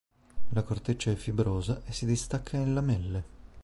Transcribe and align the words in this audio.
La 0.53 0.63
corteccia 0.63 1.11
è 1.11 1.15
fibrosa 1.15 1.83
e 1.85 1.91
si 1.91 2.07
distacca 2.07 2.57
in 2.57 2.73
lamelle. 2.73 3.23